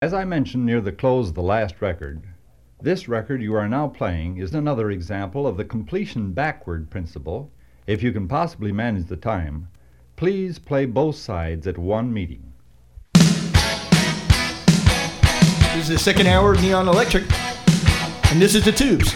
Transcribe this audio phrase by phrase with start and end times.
[0.00, 2.22] As I mentioned near the close of the last record,
[2.80, 7.50] this record you are now playing is another example of the completion backward principle.
[7.88, 9.66] If you can possibly manage the time,
[10.14, 12.52] please play both sides at one meeting.
[15.74, 17.24] This is the second hour of Neon Electric,
[18.30, 19.12] and this is the tubes.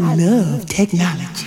[0.00, 1.39] Love technology.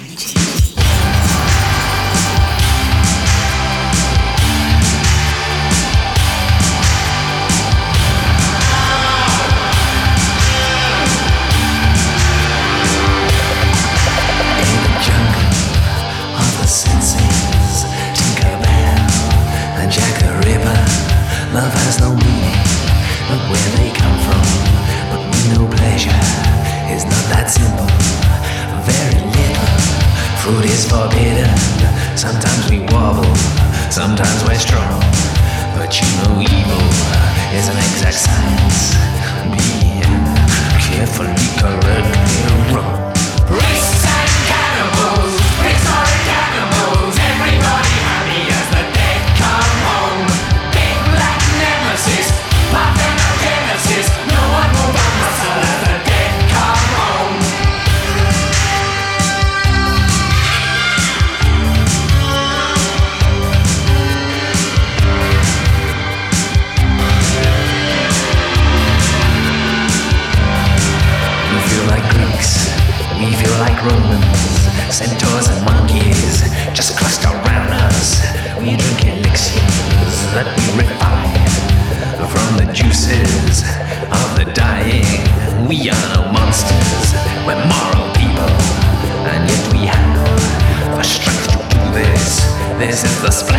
[93.24, 93.53] The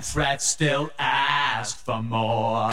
[0.00, 2.70] and threats still ask for more.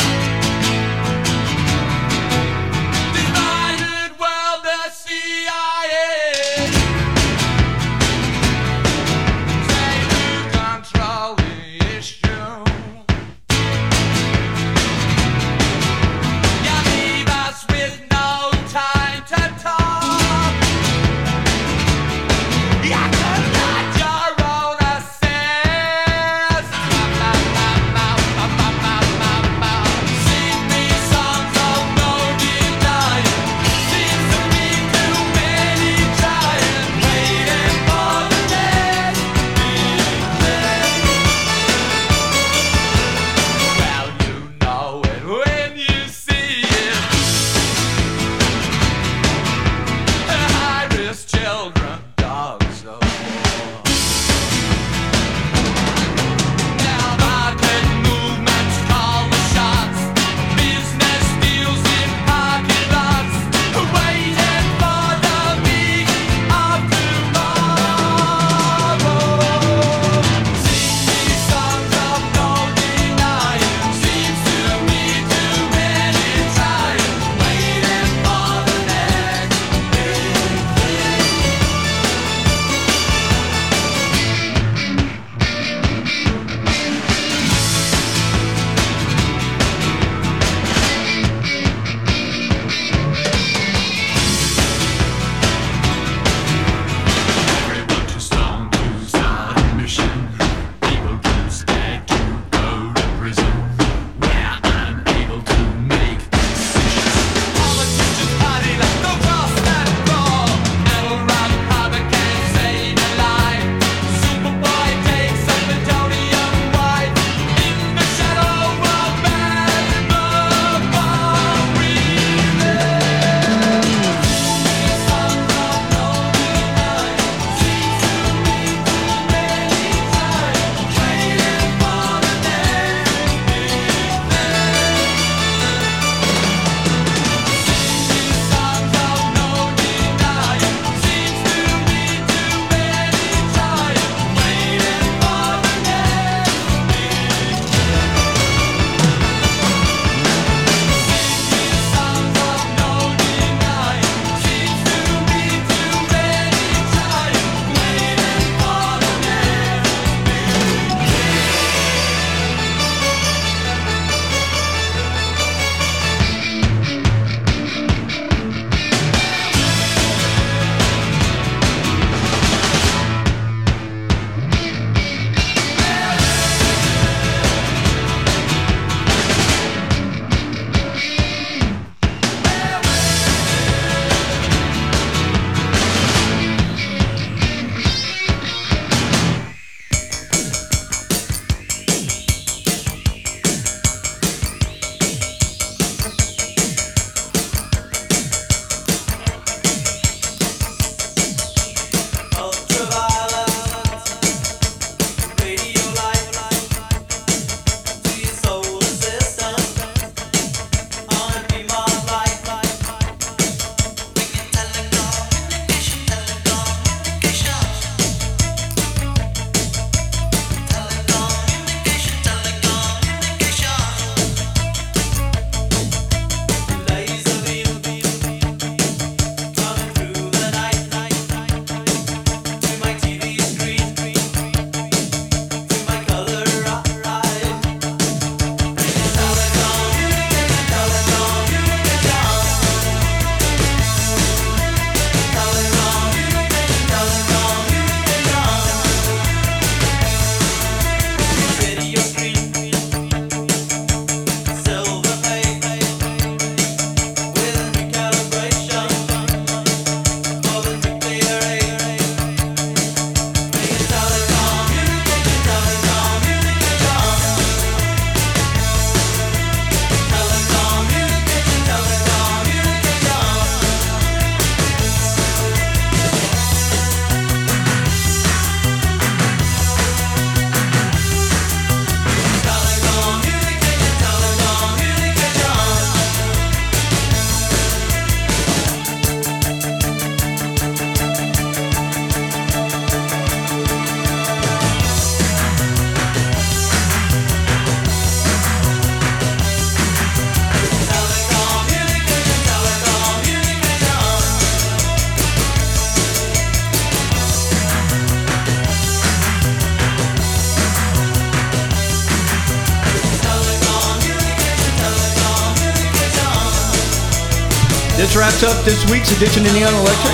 [318.38, 320.14] Wraps up this week's edition of Neon Electric.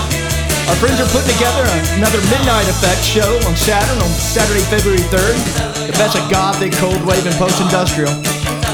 [0.70, 1.66] Our friends are putting together
[1.98, 5.88] another Midnight Effect show on Saturn on Saturday, February 3rd.
[5.88, 8.12] The best of gothic, cold wave, and post industrial.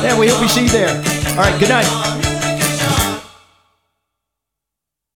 [0.05, 0.95] And we hope we see you there.
[1.31, 2.18] All right, good night.